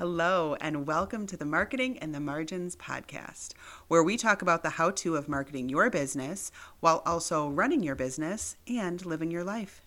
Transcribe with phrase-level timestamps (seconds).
[0.00, 3.52] Hello, and welcome to the Marketing and the Margins podcast,
[3.86, 7.94] where we talk about the how to of marketing your business while also running your
[7.94, 9.82] business and living your life.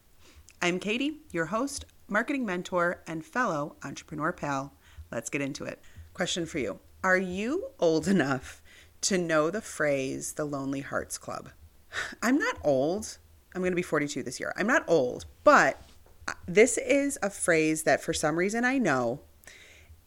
[0.61, 4.75] I'm Katie, your host, marketing mentor, and fellow entrepreneur pal.
[5.11, 5.81] Let's get into it.
[6.13, 8.61] Question for you Are you old enough
[9.01, 11.49] to know the phrase the Lonely Hearts Club?
[12.21, 13.17] I'm not old.
[13.55, 14.53] I'm going to be 42 this year.
[14.57, 15.81] I'm not old, but
[16.27, 19.21] uh, this is a phrase that for some reason I know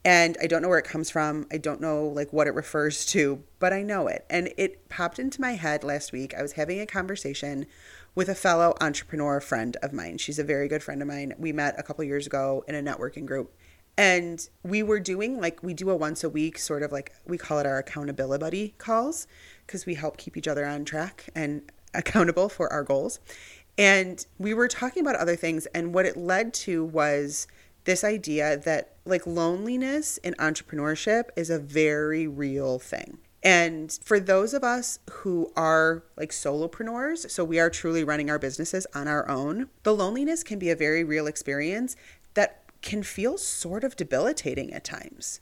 [0.07, 1.49] and I don't know where it comes from.
[1.51, 4.25] I don't know like what it refers to, but I know it.
[4.31, 6.33] And it popped into my head last week.
[6.33, 7.67] I was having a conversation
[8.15, 10.19] with a fellow entrepreneur friend of mine.
[10.19, 11.35] She's a very good friend of mine.
[11.39, 13.53] We met a couple years ago in a networking group.
[13.99, 17.37] And we were doing like we do a once a week sort of like we
[17.37, 19.27] call it our accountability buddy calls
[19.67, 21.63] because we help keep each other on track and
[21.95, 23.19] accountable for our goals.
[23.77, 27.49] And we were talking about other things and what it led to was
[27.87, 33.19] this idea that like loneliness in entrepreneurship is a very real thing.
[33.43, 38.41] And for those of us who are like solopreneurs, so we are truly running our
[38.41, 41.95] businesses on our own, the loneliness can be a very real experience
[42.35, 45.41] that can feel sort of debilitating at times.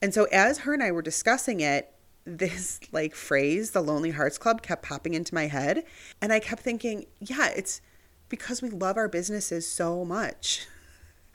[0.00, 1.92] And so as her and I were discussing it,
[2.24, 5.84] this like phrase, the Lonely Hearts Club, kept popping into my head.
[6.22, 7.80] And I kept thinking, yeah, it's
[8.28, 10.66] because we love our businesses so much.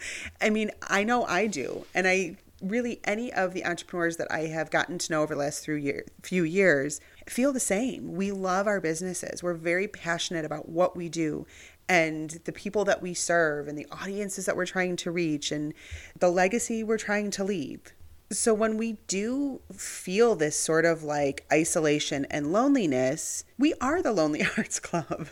[0.41, 1.85] I mean, I know I do.
[1.94, 5.39] And I really, any of the entrepreneurs that I have gotten to know over the
[5.39, 8.13] last year, few years feel the same.
[8.13, 9.41] We love our businesses.
[9.41, 11.45] We're very passionate about what we do
[11.89, 15.73] and the people that we serve and the audiences that we're trying to reach and
[16.17, 17.94] the legacy we're trying to leave.
[18.31, 24.13] So when we do feel this sort of like isolation and loneliness, we are the
[24.13, 25.27] Lonely Hearts Club.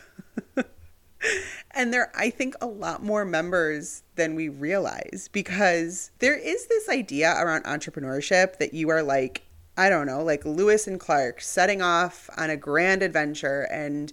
[1.72, 6.88] and there I think a lot more members than we realize because there is this
[6.88, 9.42] idea around entrepreneurship that you are like
[9.76, 14.12] I don't know, like Lewis and Clark setting off on a grand adventure and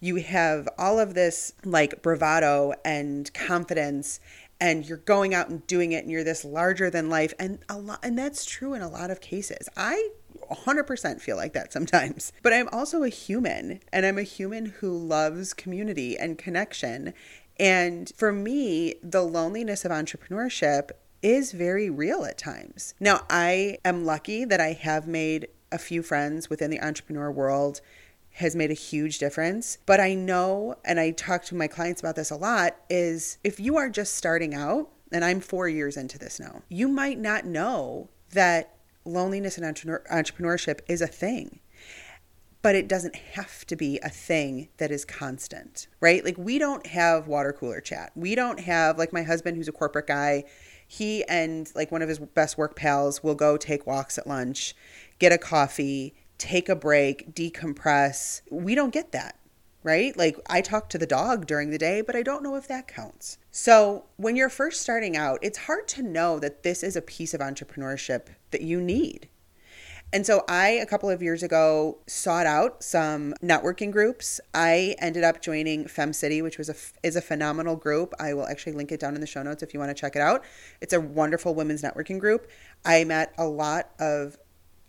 [0.00, 4.20] you have all of this like bravado and confidence
[4.60, 7.78] and you're going out and doing it and you're this larger than life and a
[7.78, 9.68] lot and that's true in a lot of cases.
[9.76, 10.10] I
[10.50, 12.32] 100% feel like that sometimes.
[12.42, 17.12] But I'm also a human, and I'm a human who loves community and connection.
[17.58, 20.90] And for me, the loneliness of entrepreneurship
[21.22, 22.94] is very real at times.
[23.00, 27.80] Now, I am lucky that I have made a few friends within the entrepreneur world
[28.38, 29.78] has made a huge difference.
[29.84, 33.58] But I know, and I talk to my clients about this a lot, is if
[33.58, 37.44] you are just starting out, and I'm four years into this now, you might not
[37.44, 38.77] know that
[39.08, 41.60] loneliness and entrepreneurship is a thing
[42.60, 46.24] but it doesn't have to be a thing that is constant, right?
[46.24, 48.10] Like we don't have water cooler chat.
[48.16, 50.44] We don't have like my husband who's a corporate guy,
[50.86, 54.74] he and like one of his best work pals will go take walks at lunch,
[55.18, 58.42] get a coffee, take a break, decompress.
[58.50, 59.37] We don't get that
[59.82, 60.16] right?
[60.16, 62.88] Like I talk to the dog during the day, but I don't know if that
[62.88, 63.38] counts.
[63.50, 67.34] So when you're first starting out, it's hard to know that this is a piece
[67.34, 69.28] of entrepreneurship that you need.
[70.10, 74.40] And so I, a couple of years ago, sought out some networking groups.
[74.54, 78.14] I ended up joining FemCity, which was a is a phenomenal group.
[78.18, 80.16] I will actually link it down in the show notes if you want to check
[80.16, 80.44] it out.
[80.80, 82.50] It's a wonderful women's networking group.
[82.86, 84.38] I met a lot of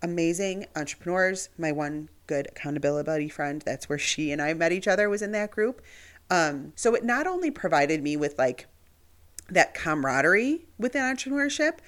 [0.02, 1.50] amazing entrepreneurs.
[1.58, 5.32] My one good accountability friend, that's where she and I met each other, was in
[5.32, 5.82] that group.
[6.30, 8.68] Um, so it not only provided me with like
[9.50, 11.80] that camaraderie within entrepreneurship,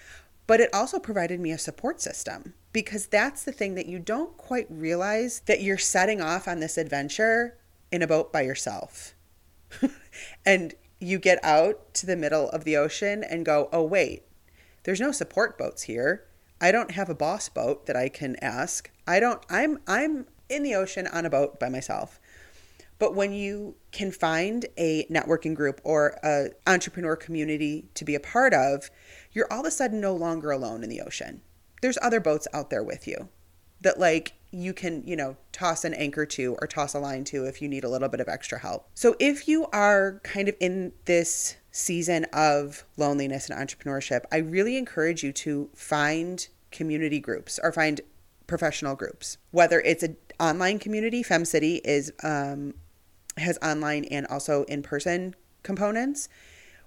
[0.48, 4.36] but it also provided me a support system because that's the thing that you don't
[4.38, 7.58] quite realize that you're setting off on this adventure
[7.92, 9.14] in a boat by yourself.
[10.46, 14.24] and you get out to the middle of the ocean and go, oh, wait,
[14.84, 16.26] there's no support boats here.
[16.62, 18.90] I don't have a boss boat that I can ask.
[19.08, 22.20] I don't I'm I'm in the ocean on a boat by myself.
[23.00, 28.20] But when you can find a networking group or a entrepreneur community to be a
[28.20, 28.92] part of,
[29.32, 31.42] you're all of a sudden no longer alone in the ocean.
[31.82, 33.30] There's other boats out there with you
[33.82, 37.46] that like you can, you know, toss an anchor to or toss a line to
[37.46, 38.88] if you need a little bit of extra help.
[38.94, 44.78] So if you are kind of in this season of loneliness and entrepreneurship, I really
[44.78, 48.02] encourage you to find community groups or find
[48.48, 49.38] professional groups.
[49.52, 52.74] Whether it's an online community, FemCity is um,
[53.38, 56.28] has online and also in person components.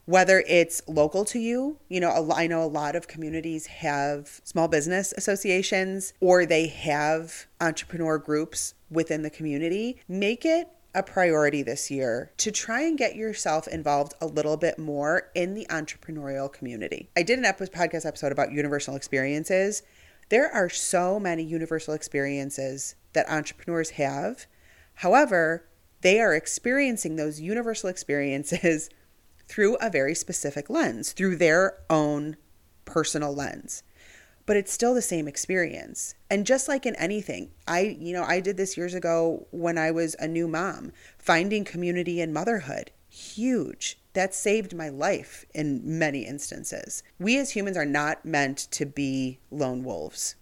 [0.07, 4.69] Whether it's local to you, you know, I know a lot of communities have small
[4.69, 10.03] business associations or they have entrepreneur groups within the community.
[10.07, 14.79] Make it a priority this year to try and get yourself involved a little bit
[14.79, 17.11] more in the entrepreneurial community.
[17.17, 19.83] I did an episode, podcast episode about universal experiences.
[20.29, 24.47] There are so many universal experiences that entrepreneurs have.
[24.95, 25.67] However,
[26.03, 28.89] they are experiencing those universal experiences
[29.49, 32.37] through a very specific lens, through their own
[32.85, 33.83] personal lens
[34.47, 36.15] but it's still the same experience.
[36.31, 39.91] And just like in anything, I, you know, I did this years ago when I
[39.91, 42.91] was a new mom, finding community in motherhood.
[43.09, 43.99] Huge.
[44.13, 47.03] That saved my life in many instances.
[47.19, 50.37] We as humans are not meant to be lone wolves.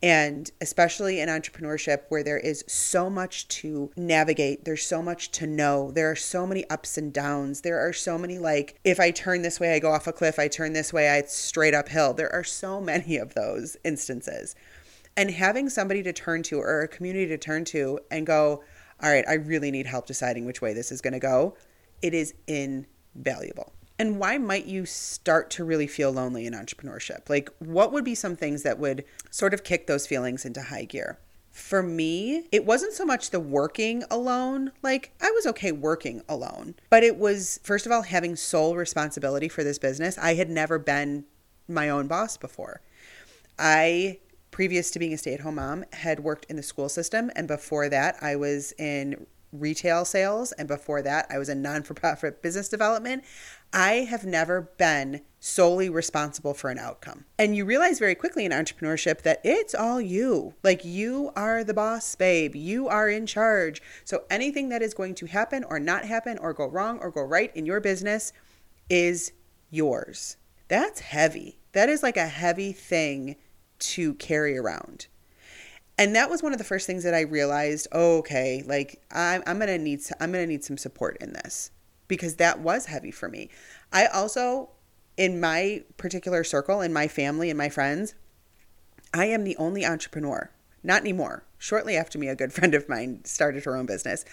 [0.00, 5.46] And especially in entrepreneurship, where there is so much to navigate, there's so much to
[5.46, 7.62] know, there are so many ups and downs.
[7.62, 10.38] There are so many, like, if I turn this way, I go off a cliff,
[10.38, 12.14] I turn this way, I straight uphill.
[12.14, 14.54] There are so many of those instances.
[15.16, 18.62] And having somebody to turn to or a community to turn to and go,
[19.02, 21.56] all right, I really need help deciding which way this is going to go,
[22.02, 23.72] it is invaluable.
[23.98, 27.28] And why might you start to really feel lonely in entrepreneurship?
[27.28, 30.84] Like, what would be some things that would sort of kick those feelings into high
[30.84, 31.18] gear?
[31.50, 34.70] For me, it wasn't so much the working alone.
[34.82, 39.48] Like, I was okay working alone, but it was, first of all, having sole responsibility
[39.48, 40.16] for this business.
[40.18, 41.24] I had never been
[41.66, 42.80] my own boss before.
[43.58, 44.18] I
[44.50, 47.30] previous to being a stay at home mom, had worked in the school system.
[47.36, 50.52] And before that, I was in retail sales.
[50.52, 53.24] And before that, I was in non for profit business development.
[53.72, 57.24] I have never been solely responsible for an outcome.
[57.38, 60.54] And you realize very quickly in entrepreneurship that it's all you.
[60.62, 62.56] Like you are the boss, babe.
[62.56, 63.80] You are in charge.
[64.04, 67.22] So anything that is going to happen or not happen or go wrong or go
[67.22, 68.32] right in your business
[68.88, 69.32] is
[69.70, 70.36] yours.
[70.68, 71.58] That's heavy.
[71.72, 73.36] That is like a heavy thing
[73.80, 75.06] to carry around.
[75.96, 79.42] And that was one of the first things that I realized, oh, okay, like I'm,
[79.46, 81.70] I'm to need I'm to need some support in this
[82.08, 83.50] because that was heavy for me.
[83.92, 84.70] I also,
[85.16, 88.14] in my particular circle, in my family, and my friends,
[89.14, 90.50] I am the only entrepreneur.
[90.82, 91.44] Not anymore.
[91.58, 94.24] Shortly after me, a good friend of mine started her own business.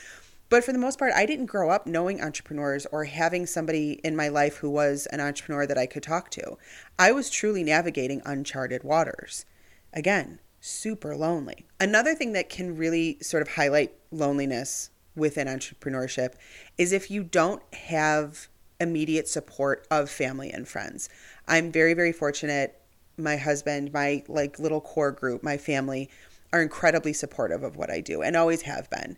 [0.48, 4.16] But for the most part, I didn't grow up knowing entrepreneurs or having somebody in
[4.16, 6.58] my life who was an entrepreneur that I could talk to.
[7.00, 9.46] I was truly navigating uncharted waters.
[9.92, 11.66] Again, super lonely.
[11.80, 16.34] Another thing that can really sort of highlight loneliness within entrepreneurship
[16.78, 18.48] is if you don't have
[18.80, 21.10] immediate support of family and friends.
[21.48, 22.82] I'm very very fortunate
[23.18, 26.10] my husband, my like little core group, my family
[26.52, 29.18] are incredibly supportive of what I do and always have been.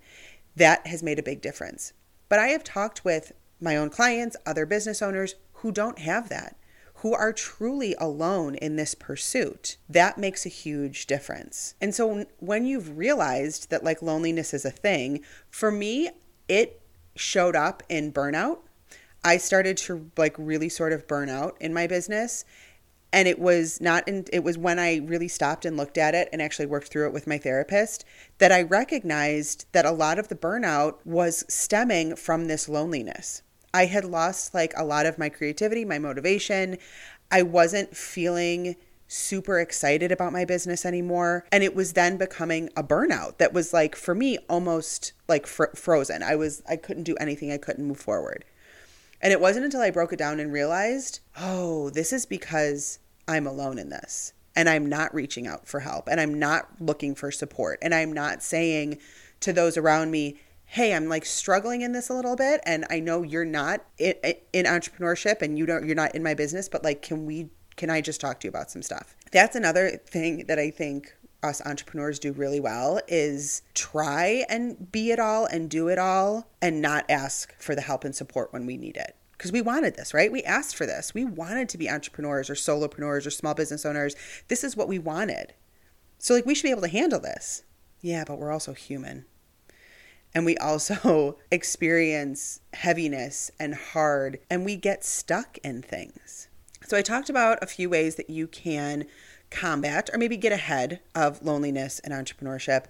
[0.56, 1.94] That has made a big difference.
[2.30, 6.56] But I have talked with my own clients, other business owners who don't have that
[7.02, 11.76] who are truly alone in this pursuit, that makes a huge difference.
[11.80, 16.10] And so when you've realized that like loneliness is a thing, for me,
[16.48, 16.82] it
[17.16, 18.60] showed up in burnout.
[19.24, 22.46] I started to like really sort of burn out in my business.
[23.14, 26.30] And it was not in, it was when I really stopped and looked at it
[26.34, 28.06] and actually worked through it with my therapist
[28.40, 33.44] that I recognized that a lot of the burnout was stemming from this loneliness.
[33.74, 36.78] I had lost like a lot of my creativity, my motivation.
[37.32, 38.76] I wasn't feeling
[39.08, 41.46] super excited about my business anymore.
[41.52, 45.76] And it was then becoming a burnout that was like, for me, almost like fr-
[45.76, 46.24] frozen.
[46.24, 48.44] I was, I couldn't do anything, I couldn't move forward.
[49.22, 53.48] And it wasn't until I broke it down and realized, oh, this is because I'm
[53.48, 57.32] alone in this and I'm not reaching out for help and I'm not looking for
[57.32, 59.00] support and I'm not saying
[59.42, 63.00] to those around me, hey i'm like struggling in this a little bit and i
[63.00, 64.14] know you're not in,
[64.54, 67.90] in entrepreneurship and you don't you're not in my business but like can we can
[67.90, 71.62] i just talk to you about some stuff that's another thing that i think us
[71.66, 76.82] entrepreneurs do really well is try and be it all and do it all and
[76.82, 80.16] not ask for the help and support when we need it because we wanted this,
[80.16, 80.32] right?
[80.32, 81.14] We asked for this.
[81.14, 84.16] We wanted to be entrepreneurs or solopreneurs or small business owners.
[84.48, 85.54] This is what we wanted.
[86.18, 87.64] So, like, we should be able to handle this.
[88.02, 89.26] Yeah, but we're also human
[90.38, 96.48] and we also experience heaviness and hard and we get stuck in things.
[96.86, 99.06] So I talked about a few ways that you can
[99.50, 102.86] combat or maybe get ahead of loneliness and entrepreneurship,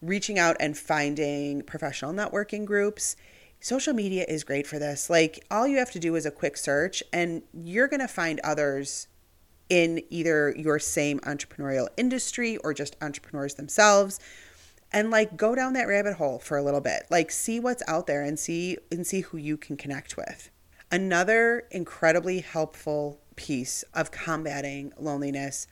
[0.00, 3.16] reaching out and finding professional networking groups.
[3.58, 5.10] Social media is great for this.
[5.10, 8.38] Like all you have to do is a quick search and you're going to find
[8.44, 9.08] others
[9.68, 14.20] in either your same entrepreneurial industry or just entrepreneurs themselves
[14.94, 17.02] and like go down that rabbit hole for a little bit.
[17.10, 20.50] Like see what's out there and see and see who you can connect with.
[20.90, 25.66] Another incredibly helpful piece of combating loneliness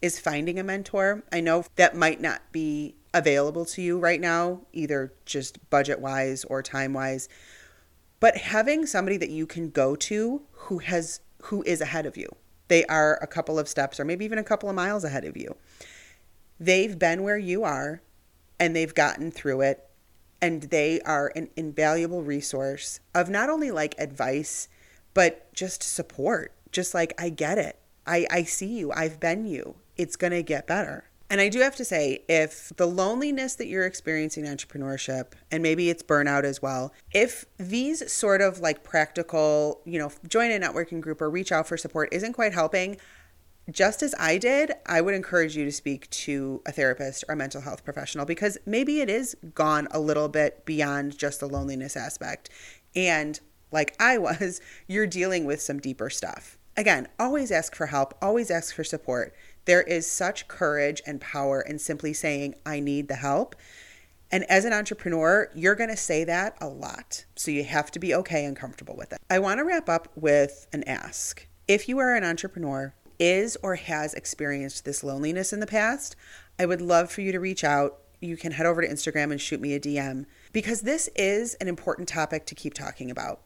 [0.00, 1.24] is finding a mentor.
[1.32, 6.44] I know that might not be available to you right now, either just budget wise
[6.44, 7.28] or time wise.
[8.20, 12.28] But having somebody that you can go to who has who is ahead of you.
[12.68, 15.36] They are a couple of steps or maybe even a couple of miles ahead of
[15.36, 15.56] you.
[16.60, 18.02] They've been where you are
[18.58, 19.84] and they've gotten through it
[20.40, 24.68] and they are an invaluable resource of not only like advice
[25.14, 26.52] but just support.
[26.70, 27.78] Just like I get it.
[28.06, 28.92] I I see you.
[28.92, 29.76] I've been you.
[29.96, 31.04] It's going to get better.
[31.30, 35.62] And I do have to say, if the loneliness that you're experiencing in entrepreneurship, and
[35.62, 40.58] maybe it's burnout as well, if these sort of like practical, you know, join a
[40.58, 42.96] networking group or reach out for support isn't quite helping,
[43.70, 47.36] just as I did, I would encourage you to speak to a therapist or a
[47.36, 51.96] mental health professional because maybe it is gone a little bit beyond just the loneliness
[51.96, 52.48] aspect.
[52.96, 53.38] And
[53.70, 56.56] like I was, you're dealing with some deeper stuff.
[56.76, 59.34] Again, always ask for help, always ask for support.
[59.64, 63.54] There is such courage and power in simply saying, I need the help.
[64.30, 67.24] And as an entrepreneur, you're going to say that a lot.
[67.34, 69.18] So you have to be okay and comfortable with it.
[69.28, 71.46] I want to wrap up with an ask.
[71.66, 76.16] If you are an entrepreneur, is or has experienced this loneliness in the past,
[76.58, 77.98] I would love for you to reach out.
[78.20, 81.68] You can head over to Instagram and shoot me a DM because this is an
[81.68, 83.42] important topic to keep talking about.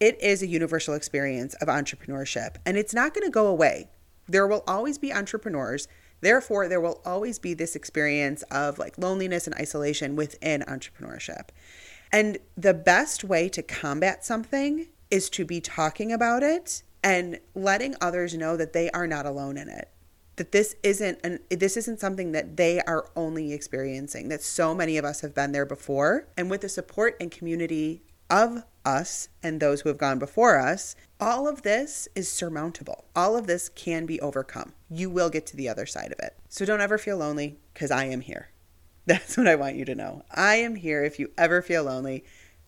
[0.00, 3.88] It is a universal experience of entrepreneurship and it's not going to go away.
[4.28, 5.86] There will always be entrepreneurs.
[6.20, 11.48] Therefore, there will always be this experience of like loneliness and isolation within entrepreneurship.
[12.12, 17.94] And the best way to combat something is to be talking about it and letting
[18.00, 19.90] others know that they are not alone in it.
[20.36, 24.28] That this isn't an this isn't something that they are only experiencing.
[24.28, 26.28] That so many of us have been there before.
[26.36, 30.96] And with the support and community of us and those who have gone before us,
[31.20, 33.04] all of this is surmountable.
[33.14, 34.72] All of this can be overcome.
[34.88, 36.36] You will get to the other side of it.
[36.48, 38.48] So don't ever feel lonely because I am here.
[39.06, 40.22] That's what I want you to know.
[40.30, 42.24] I am here if you ever feel lonely.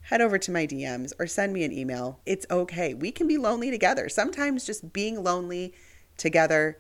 [0.09, 2.21] Head over to my DMs or send me an email.
[2.27, 2.93] It's okay.
[2.93, 4.09] We can be lonely together.
[4.09, 5.73] Sometimes just being lonely
[6.19, 6.79] together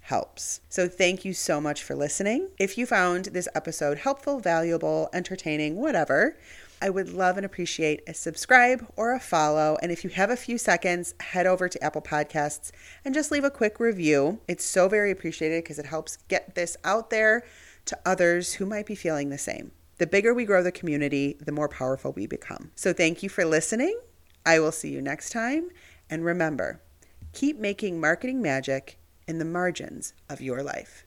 [0.00, 0.60] helps.
[0.68, 2.50] So, thank you so much for listening.
[2.58, 6.36] If you found this episode helpful, valuable, entertaining, whatever,
[6.80, 9.78] I would love and appreciate a subscribe or a follow.
[9.80, 12.70] And if you have a few seconds, head over to Apple Podcasts
[13.04, 14.40] and just leave a quick review.
[14.46, 17.42] It's so very appreciated because it helps get this out there
[17.86, 19.72] to others who might be feeling the same.
[19.98, 22.70] The bigger we grow the community, the more powerful we become.
[22.74, 23.98] So thank you for listening.
[24.44, 25.70] I will see you next time.
[26.10, 26.80] And remember,
[27.32, 31.04] keep making marketing magic in the margins of your life.